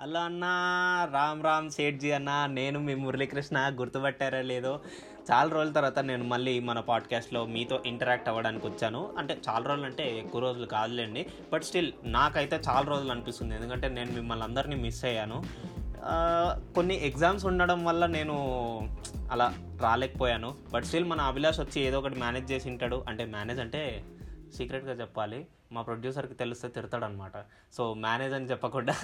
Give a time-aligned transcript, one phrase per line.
[0.00, 0.44] Hello అన్న
[1.12, 3.76] రామ్ రామ్ సేట్జీ అన్న నేను మీ మురళీకృష్ణ.
[3.80, 4.80] గుర్తుపట్టారా లేదో
[5.32, 9.14] చాలా రోజుల తర్వాత నేను మళ్ళీ మన పాడ్కాస్ట్లో మీతో ఇంటరాక్ట్ అవ్వడానికి వచ్చాను.
[9.18, 13.54] అంటే చాలా రోజులు అంటే ఎక్కువ రోజులు కాదులేండి బట్ స్టిల్ నాకైతే చాలా రోజులు అనిపిస్తుంది.
[13.54, 15.44] ఎందుకంటే నేను మిమ్మల్ని అందరినీ మిస్ అయ్యాను.
[16.74, 18.36] కొన్ని ఎగ్జామ్స్ ఉండడం వల్ల నేను
[19.30, 20.54] అలా రాలేకపోయాను.
[20.72, 23.04] బట్ స్టిల్ మన అభిలాష్ వచ్చి ఏదో ఒకటి మేనేజ్ చేసి ఉంటాడు.
[23.08, 24.04] అంటే మేనేజ్ అంటే
[24.54, 25.46] సీక్రెట్గా చెప్పాలి.
[25.74, 27.36] మా ప్రొడ్యూసర్కి తెలిస్తే తిడతాడు అనమాట
[27.76, 28.94] సో మేనేజ్ అని చెప్పకుండా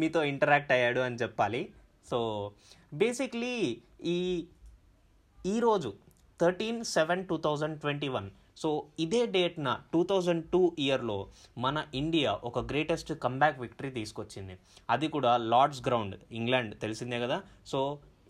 [0.00, 1.62] మీతో ఇంటరాక్ట్ అయ్యాడు అని చెప్పాలి.
[2.10, 2.18] సో
[3.02, 3.54] బేసిక్లీ
[4.16, 4.18] ఈ
[5.54, 5.90] ఈరోజు
[6.40, 8.28] thirteen seven two thousand twenty one.
[8.60, 8.68] So
[9.04, 11.16] ఇదే డేట్న టూ థౌజండ్ టూ ఇయర్లో
[11.64, 14.54] మన ఇండియా ఒక గ్రేటెస్ట్ కంబ్యాక్ విక్టరీ తీసుకొచ్చింది.
[14.94, 17.38] అది కూడా లార్డ్స్ గ్రౌండ్ ఇంగ్లాండ్ తెలిసిందే కదా.
[17.72, 17.80] సో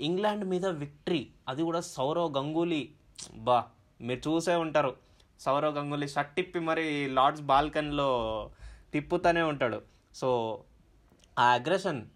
[0.09, 2.83] ఇంగ్లాండ్ మీద విక్టరీ అది కూడా సౌరవ్ గంగూలీ
[3.47, 3.59] బా
[4.09, 4.92] మీరు చూసే ఉంటారు.
[5.41, 8.51] సౌరవ్ గంగూలీ షర్ట్ తిప్పి మరి లార్డ్స్ బాల్కన్లో
[8.93, 9.83] తిప్పుతూనే ఉంటాడు.
[10.15, 10.61] సో
[11.39, 12.07] ఆ అగ్రెషన్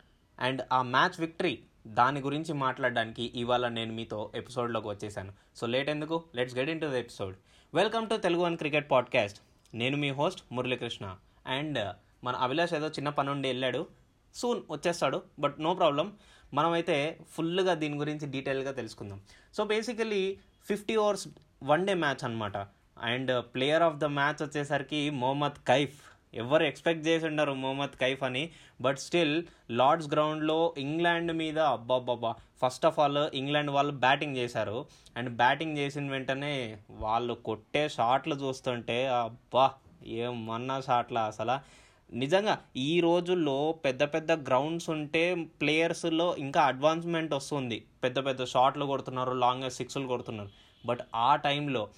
[0.40, 5.32] అండ్ ఆ మ్యాచ్ విక్టరీ దాని గురించి మాట్లాడడానికి ఇవాళ నేను మీతో ఎపిసోడ్లోకి వచ్చేసాను.
[5.56, 6.24] సో లేట్ ఎందుకు?
[6.34, 7.36] Let's get into the episode
[7.74, 9.40] welcome to Telugu one cricket podcast
[9.74, 11.16] నేను మీ హోస్ట్ మురళీకృష్ణ.
[11.46, 13.86] అండ్ మన అభిలాష్ ఏదో చిన్న పని ఉండి వెళ్ళాడు.
[14.34, 16.12] సూన్ వచ్చేస్తాడు బట్ నో ప్రాబ్లం
[16.54, 19.20] మనమైతే ఫుల్గా దీని గురించి డీటెయిల్గా తెలుసుకుందాం.
[19.54, 21.28] So basically fifty overs
[21.62, 22.56] one day match అనమాట
[23.02, 26.00] and player of the match వచ్చేసరికి మొహమ్మద్ కైఫ్.
[26.34, 28.50] ఎవరు ఎక్స్పెక్ట్ చేసి ఉండరు మొహమ్మద్ కైఫ్ అని.
[28.80, 32.34] బట్ స్టిల్ లార్డ్స్ గ్రౌండ్లో ఇంగ్లాండ్ మీద అబ్బాబ్బాబ్బా.
[32.62, 34.86] ఫస్ట్ ఆఫ్ ఆల్ ఇంగ్లాండ్ వాళ్ళు బ్యాటింగ్ చేశారు.
[35.16, 39.70] అండ్ బ్యాటింగ్ చేసిన వెంటనే వాళ్ళు కొట్టే షాట్లు చూస్తుంటే అబ్బా
[40.06, 41.84] ఏమన్నా షాట్లా అసలు.
[42.16, 47.84] నిజంగా ఈ రోజుల్లో పెద్ద పెద్ద గ్రౌండ్స్ ఉంటే ప్లేయర్స్లో ఇంకా అడ్వాన్స్మెంట్ వస్తుంది.
[48.04, 50.50] పెద్ద పెద్ద షాట్లు కొడుతున్నారు లాంగ్ సిక్స్లు కొడుతున్నారు.
[50.86, 51.88] బట్ ఆ టైంలో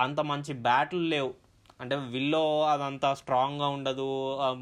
[0.00, 1.34] అంత మంచి బ్యాట్లు లేవు.
[1.80, 4.06] అంటే విల్లో అదంతా స్ట్రాంగ్గా ఉండదు.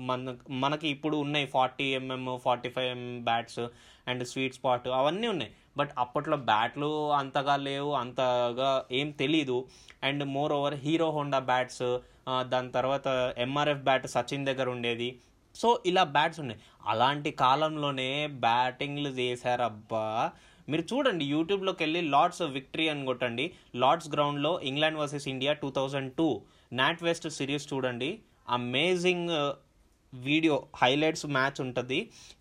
[0.09, 3.61] మన మనకి ఇప్పుడు ఉన్నాయి forty mm forty five mm bats
[4.09, 5.53] and sweet spot అవన్నీ ఉన్నాయి.
[5.77, 9.59] బట్ అప్పట్లో బ్యాట్లు అంతగా లేవు అంతగా ఏం తెలీదు.
[10.03, 11.99] And moreover Hero Honda bats
[12.49, 15.09] దాని తర్వాత ఎంఆర్ఎఫ్ బ్యాట్ సచిన్ దగ్గర ఉండేది.
[15.55, 16.61] సో ఇలా బ్యాట్స్ ఉన్నాయి.
[16.87, 20.33] అలాంటి కాలంలోనే బ్యాటింగ్లు చేశారబ్బా.
[20.69, 23.47] మీరు చూడండి యూట్యూబ్లోకి వెళ్ళి లార్డ్స్ విక్టరీ అని కొట్టండి.
[23.83, 26.29] లార్డ్స్ గ్రౌండ్లో England versus India two thousand two
[27.09, 28.11] NatWest series చూడండి.
[28.59, 29.31] అమేజింగ్
[30.13, 31.99] వీడియో హైలైట్స్ మ్యాచ్ ఉంటుంది.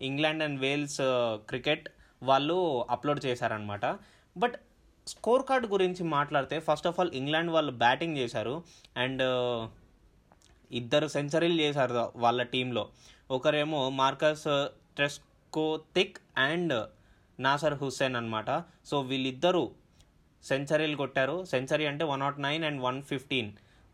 [0.08, 1.00] ఇంగ్లాండ్ అండ్ వేల్స్
[1.50, 1.86] క్రికెట్
[2.22, 2.58] వాళ్ళు
[2.94, 3.86] అప్లోడ్ చేశారనమాట
[4.36, 4.56] బట్
[5.06, 8.54] స్కోర్ కార్డ్ గురించి మాట్లాడితే ఫస్ట్ ఆఫ్ ఆల్ ఇంగ్లాండ్ వాళ్ళు బ్యాటింగ్ చేశారు.
[9.04, 9.60] అండ్ uh,
[10.70, 12.82] ఇద్దరు సెంచరీలు చేశారు వాళ్ళ టీంలో
[13.36, 14.46] ఒకరేమో Marcus
[15.96, 16.74] Trescothick and
[17.40, 19.70] Nasser Hussain అనమాట సో వీళ్ళిద్దరూ
[20.42, 21.44] సెంచరీలు కొట్టారు.
[21.44, 23.52] సెంచరీ అంటే one nought nine and one fifteen.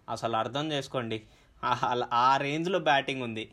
[0.08, 1.22] అసలు అర్థం చేసుకోండి.
[1.64, 3.50] ఆ- అలా ఆ రేంజ్లో బ్యాటింగ్ ఉంది.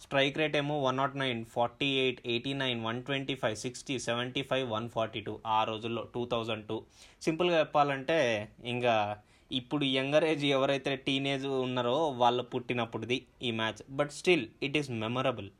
[0.00, 4.42] స్ట్రైక్ రేట్ ఏమో one nought nine forty eight eighty nine one twenty five sixty seventy
[4.42, 6.84] five one forty two ఆ రోజుల్లో టూ థౌజండ్ టూ.
[7.22, 9.18] సింపుల్గా చెప్పాలంటే ఇంకా
[9.52, 13.84] ఇప్పుడు యంగర్ ఏజ్ ఎవరైతే టీనేజ్ ఉన్నారో వాళ్ళు పుట్టినప్పుడుది ఈ match.
[13.90, 15.50] But still it is memorable.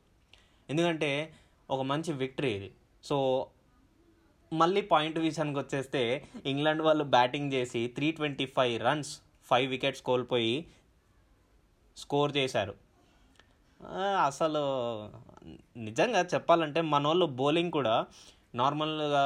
[0.71, 1.33] ఎందుకంటే
[1.71, 2.73] ఒక మంచి విక్టరీ ఇది.
[3.05, 3.17] సో
[4.53, 10.67] మళ్ళీ పాయింట్ విషయానికి వచ్చేస్తే ఇంగ్లాండ్ వాళ్ళు బ్యాటింగ్ చేసి three twenty five runs five wickets కోల్పోయి
[11.97, 12.75] స్కోర్ చేశారు.
[14.27, 14.63] అసలు
[15.77, 17.95] నిజంగా చెప్పాలంటే మన వాళ్ళు బౌలింగ్ కూడా
[18.55, 19.23] నార్మల్గా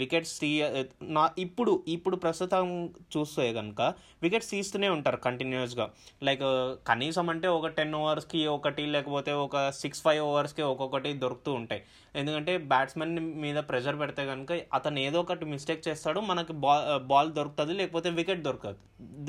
[0.00, 0.68] వికెట్స్ తీయ
[1.16, 2.66] నా ఇప్పుడు ఇప్పుడు ప్రస్తుతం
[3.14, 3.80] చూస్తే కనుక
[4.24, 5.86] వికెట్స్ తీస్తూనే ఉంటారు కంటిన్యూస్గా.
[6.28, 6.44] లైక్
[6.90, 11.82] కనీసం అంటే ఒక టెన్ ఓవర్స్కి ఒకటి లేకపోతే ఒక సిక్స్ ఫైవ్ ఓవర్స్కి ఒక్కొక్కటి దొరుకుతూ ఉంటాయి.
[12.14, 17.74] ఎందుకంటే బ్యాట్స్మెన్ మీద ప్రెషర్ పెడితే కనుక అతను ఏదో ఒకటి మిస్టేక్ చేస్తాడు మనకి బాల్ బాల్ దొరుకుతుంది
[17.82, 18.80] లేకపోతే వికెట్ దొరుకుతుంది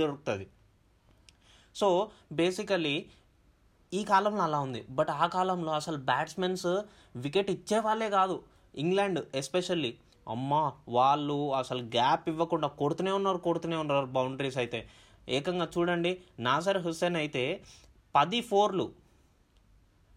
[0.01, 0.47] దొరుకుతుంది.
[1.75, 1.89] సో
[2.39, 2.95] బేసికలీ
[3.93, 4.79] ఈ కాలంలో అలా ఉంది.
[4.89, 6.67] బట్ ఆ కాలంలో అసలు బ్యాట్స్మెన్స్
[7.15, 8.35] వికెట్ ఇచ్చే వాళ్ళే కాదు.
[8.75, 9.97] ఇంగ్లాండ్ ఎస్పెషల్లీ
[10.27, 14.87] అమ్మ వాళ్ళు అసలు గ్యాప్ ఇవ్వకుండా కొడుతూనే ఉన్నారు కొడుతూనే ఉన్నారు బౌండరీస్ అయితే.
[15.29, 17.63] ఏకంగా చూడండి నాసర్ హుస్సేన్ అయితే
[18.15, 18.91] పది ఫోర్లు.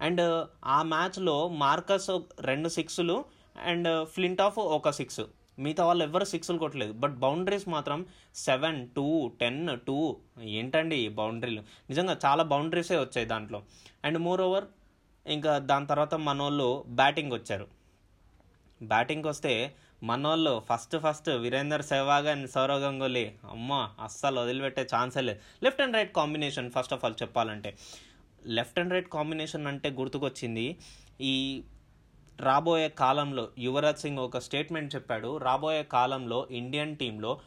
[0.00, 3.24] అండ్ ఆ మ్యాచ్లో మార్కస్ రెండు సిక్స్లు
[3.62, 5.20] అండ్ ఫ్లింట్ ఆఫ్ ఒక సిక్స్.
[5.58, 6.92] మిగతా వాళ్ళు ఎవరు సిక్స్లు కొట్టలేదు.
[6.92, 10.16] బట్ బౌండరీస్ మాత్రం సెవెన్ టూ టెన్ టూ.
[10.42, 11.60] ఏంటండి ఈ బౌండరీలు?
[11.60, 13.62] నిజంగా చాలా బౌండరీసే వచ్చాయి దాంట్లో.
[14.04, 14.64] అండ్ మోర్ ఓవర్
[15.26, 17.75] ఇంకా దాని తర్వాత మనోళ్ళు బ్యాటింగ్ వచ్చారు.
[18.82, 23.32] బ్యాటింగ్కి వస్తే మనోళ్ళు first first Virender Sehwag and Sourav Ganguly.
[23.50, 25.38] అమ్మ అస్సలు వదిలిపెట్టే ఛాన్సే లేదు.
[25.62, 27.76] Left and right combination first of all చెప్పాలంటే.
[28.46, 30.76] లెఫ్ట్ అండ్ రైట్ కాంబినేషన్ అంటే గుర్తుకొచ్చింది.
[31.20, 31.62] ఈ
[32.40, 35.36] రాబోయే కాలంలో యువరాజ్ సింగ్ ఒక స్టేట్మెంట్ చెప్పాడు.
[35.36, 37.40] రాబోయే కాలంలో ఇండియన్ టీంలో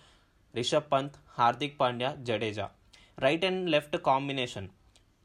[0.55, 2.69] Rishabh Pant Hardik Pandya Jadeja.
[3.19, 4.69] Right and left combination.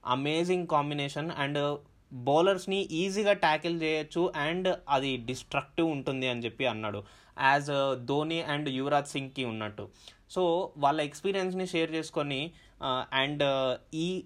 [0.06, 1.78] Amazing combination and
[2.14, 7.04] బౌలర్స్ని ఈజీగా ట్యాకిల్ చేయొచ్చు అండ్ అది డిస్ట్రక్టివ్ ఉంటుంది అని చెప్పి అన్నాడు.
[7.40, 7.70] యాజ్
[8.04, 9.88] ధోని అండ్ యువరాజ్ సింగ్కి ఉన్నట్టు.
[10.30, 12.52] సో వాళ్ళ ఎక్స్పీరియన్స్ని షేర్ చేసుకొని
[13.12, 13.44] అండ్
[13.94, 14.24] ఈ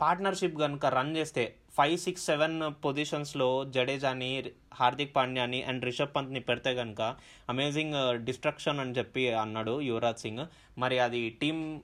[0.00, 6.74] పార్ట్నర్షిప్ కనుక రన్ చేస్తే ఫైవ్ సిక్స్ సెవెన్ పొజిషన్స్లో జడేజాని హార్దిక్ పాండ్యాని అండ్ రిషబ్ పంత్ని పెడితే
[6.74, 7.02] కనుక
[7.48, 10.44] అమేజింగ్ డిస్ట్రక్షన్ అని చెప్పి అన్నాడు యువరాజ్ సింగ్.
[10.78, 11.82] మరి అది టీం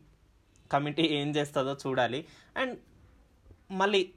[0.73, 2.25] కమిటీ ఏం చేస్తుందో చూడాలి.
[2.57, 2.79] అండ్
[3.73, 4.13] మళ్ళీ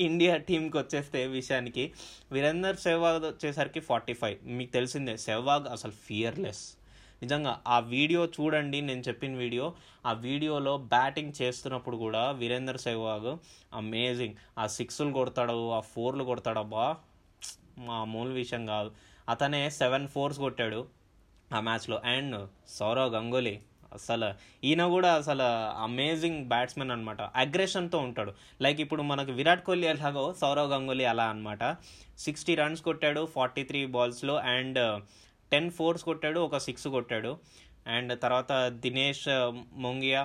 [0.00, 1.92] ఇండియా టీంకి వచ్చేస్తే విషయానికి
[2.32, 6.76] వీరేందర్ సెహ్వాగ్ వచ్చేసరికి ఫార్టీ ఫైవ్ మీకు తెలిసిందే సెహ్వాగ్ అసలు ఫియర్లెస్
[7.22, 9.74] నిజంగా ఆ వీడియో చూడండి నేను చెప్పిన వీడియో.
[10.06, 13.38] ఆ వీడియోలో బ్యాటింగ్ చేస్తున్నప్పుడు కూడా వీరేందర్ సెహ్వాగ్
[13.74, 16.96] అమేజింగ్ ఆ సిక్స్లు కొడతాడు ఆ ఫోర్లు కొడతాడబ్బా
[17.78, 18.90] మామూలు విషయం కాదు.
[19.28, 20.88] అతనే సెవెన్ ఫోర్స్ కొట్టాడు
[21.52, 23.60] ఆ మ్యాచ్లో అండ్ సౌరవ్ గంగూలీ
[23.96, 24.28] అసలు
[24.68, 25.46] ఈయన కూడా అసలు
[25.86, 28.32] అమేజింగ్ బ్యాట్స్మెన్ అనమాట అగ్రెషన్తో ఉంటాడు.
[28.64, 31.62] లైక్ ఇప్పుడు మనకు విరాట్ కోహ్లీ ఎలాగో సౌరవ్ గంగూలీ అలా అనమాట
[32.24, 34.80] సిక్స్టీ రన్స్ కొట్టాడు ఫార్టీ త్రీ బాల్స్లో అండ్
[35.52, 37.32] టెన్ ఫోర్స్ కొట్టాడు ఒక సిక్స్ కొట్టాడు.
[37.94, 38.52] అండ్ తర్వాత
[38.84, 39.48] Dinesh uh,
[39.84, 40.22] Mongia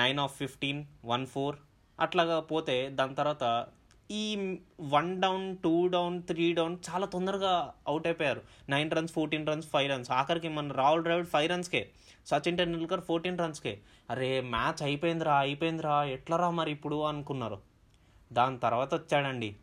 [0.00, 0.80] nine off fifteen
[1.12, 1.56] one four
[1.98, 3.44] అట్లాగా పోతే దాని తర్వాత
[4.10, 4.36] ఈ
[4.80, 8.42] one down two down three down చాలా తొందరగా అవుట్ అయిపోయారు.
[8.68, 10.10] Nine runs fourteen runs five runs.
[10.10, 11.90] ఆఖరికి మన రాహుల్ ద్రావిడ్ ఫైవ్ రన్స్కే.
[12.26, 13.80] సచిన్ టెండూల్కర్ ఫోర్టీన్ రన్స్కే.
[14.10, 17.58] అరే మ్యాచ్ అయిపోయిందిరా అయిపోయిందిరా ఎట్లరా మరి ఇప్పుడు అనుకున్నారు.
[18.32, 19.56] దాని తర్వాత వచ్చాడండి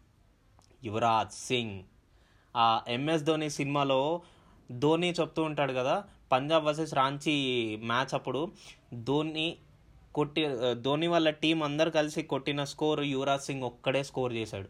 [0.84, 1.84] యువరాజ్ సింగ్.
[2.58, 4.22] ఆ ఎంఎస్ ధోని సినిమాలో
[4.72, 7.36] ధోని చెప్తూ ఉంటాడు కదా పంజాబ్ వర్సెస్ రాంచీ
[7.84, 8.52] మ్యాచ్ అప్పుడు.
[8.94, 9.58] ధోని
[10.18, 10.44] కొట్టి
[10.74, 14.70] ధోని వాళ్ళ టీం అందరు కలిసి కొట్టిన స్కోర్ యువరాజ్ సింగ్ ఒక్కడే స్కోర్ చేశాడు.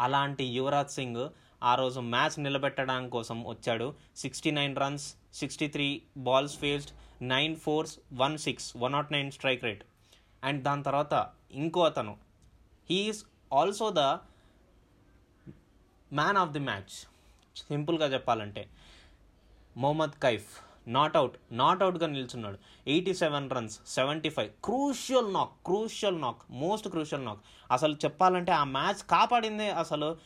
[0.00, 1.28] అలాంటి యువరాజ్ సింగ్
[1.62, 3.94] ఆ రోజు మ్యాచ్ నిలబెట్టడం కోసం వచ్చాడు.
[4.16, 6.92] Sixty nine runs sixty three balls faced
[7.22, 9.84] nine fours one six one nought nine strike rate.
[10.44, 12.16] And దాని తర్వాత ఇంకో అతను.
[12.90, 13.98] He's also the
[16.12, 16.94] man of the match.
[17.56, 18.68] సింపుల్గా చెప్పాలంటే.
[19.76, 20.73] Mohammad Kaif.
[20.88, 22.58] Not out not అవుట్గా నిల్చున్నాడు.
[22.86, 27.40] Eighty seven runs seventy five crucial knock crucial knock most crucial knock
[27.72, 30.16] అసలు చెప్పాలంటే ఆ మ్యాచ్ కాపాడిందే అసలు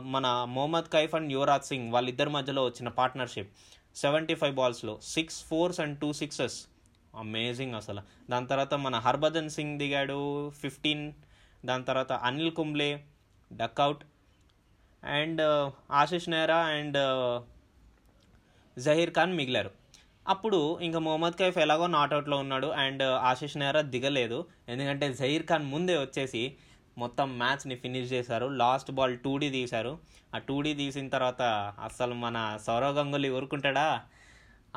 [0.00, 3.52] మన మొహమ్మద్ కైఫ్ అండ్ యువరాజ్ సింగ్ వాళ్ళిద్దరి మధ్యలో వచ్చిన partnership
[3.96, 6.66] seventy five బాల్స్లో six fours and two sixes
[7.14, 8.02] amazing అసలు.
[8.30, 11.12] దాని తర్వాత మన హర్భజన్ సింగ్ దిగాడు ఫిఫ్టీన్
[11.64, 13.04] దాని తర్వాత Anil Kumble
[13.52, 14.04] duck out
[15.04, 15.40] and
[15.90, 16.98] Ashish Nehra and
[18.78, 19.83] Zaheer Khan మిగిలారు.
[20.26, 24.38] అప్పుడు ఇంకా మొహమ్మద్ కైఫ్ ఎలాగో నాట్అవుట్లో ఉన్నాడు అండ్ uh, ఆశిష్ నెహ్రా దిగలేదు.
[24.68, 26.42] ఎందుకంటే జహీర్ ఖాన్ ముందే వచ్చేసి
[26.98, 28.46] మొత్తం మ్యాచ్ని ఫినిష్ చేశారు.
[28.62, 29.92] లాస్ట్ బాల్ టూ డీ తీశారు.
[30.34, 31.42] ఆ టూ డీ తీసిన తర్వాత
[31.86, 32.36] అస్సలు మన
[32.66, 33.86] సౌరవ్ గంగులీ ఊరుకుంటాడా?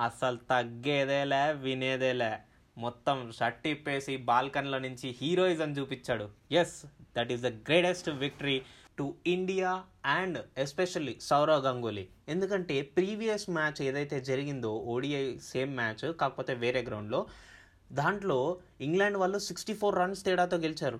[0.07, 2.31] అస్సలు తగ్గేదేలే వినేదేలే.
[2.77, 6.27] మొత్తం షర్ట్ ఇప్పేసి బాల్కన్లో నుంచి హీరోయిజం చూపించాడు.
[6.61, 6.75] Yes
[7.17, 8.57] that is the greatest victory
[8.97, 12.07] to India and especially Sourav Ganguly.
[12.27, 17.27] ఎందుకంటే ప్రీవియస్ మ్యాచ్ ఏదైతే జరిగిందో ఓడిఐ సేమ్ మ్యాచ్ కాకపోతే వేరే గ్రౌండ్లో
[17.91, 20.99] దాంట్లో ఇంగ్లాండ్ వాళ్ళు సిక్స్టీ ఫోర్ రన్స్ తేడాతో గెలిచారు.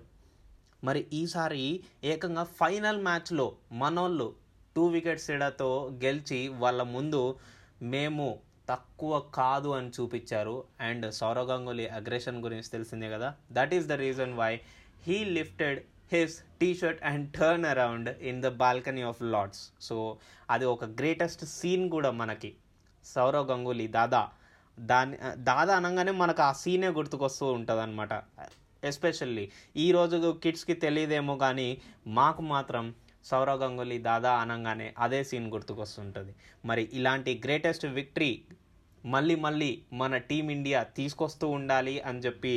[0.84, 4.34] మరి ఈసారి ఏకంగా ఫైనల్ మ్యాచ్లో మనోళ్ళు
[4.76, 7.36] టూ వికెట్స్ తేడాతో గెలిచి వాళ్ళ ముందు
[7.82, 10.64] మేము తక్కువ కాదు అని చూపించారు.
[10.80, 13.34] అండ్ సౌరవ్ గంగూలీ అగ్రెషన్ గురించి తెలిసిందే కదా.
[13.52, 14.60] That is the reason why
[15.02, 15.80] he lifted
[16.12, 19.62] his T shirt and turn around in the balcony of Lord's.
[19.88, 19.96] So
[20.50, 22.50] అది ఒక గ్రేటెస్ట్ సీన్ కూడా మనకి.
[23.04, 24.22] సౌరవ్ గంగూలీ దాదా.
[24.78, 25.16] దాని
[25.48, 28.12] దాదా అనగానే మనకు ఆ సీనే గుర్తుకొస్తూ ఉంటుంది అనమాట
[28.84, 29.44] ఎస్పెషల్లీ
[29.76, 31.68] ఈరోజు కిడ్స్కి తెలియదేమో కానీ
[32.18, 32.84] మాకు మాత్రం
[33.24, 36.32] సౌరవ్ గంగూలీ దాదా అనగానే అదే సీన్ గుర్తుకొస్తుంటుంది.
[36.64, 38.32] మరి ఇలాంటి గ్రేటెస్ట్ విక్టరీ
[39.04, 42.54] మళ్ళీ మళ్ళీ మన టీమిండియా తీసుకొస్తూ ఉండాలి అని చెప్పి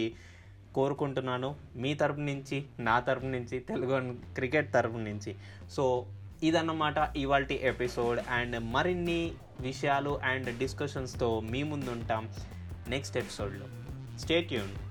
[0.76, 1.56] కోరుకుంటున్నాను.
[1.76, 5.36] మీ తరపు నుంచి నా తరపు నుంచి తెలుగు క్రికెట్ తరపు నుంచి.
[5.70, 6.06] సో
[6.44, 12.30] ఇదన్నమాట ఇవాళ ఎపిసోడ్ అండ్ మరిన్ని విషయాలు అండ్ డిస్కషన్స్తో మీ ముందుంటాం.
[12.88, 13.66] నెక్స్ట్ ఎపిసోడ్లో.
[14.18, 14.91] స్టేట్ యూన్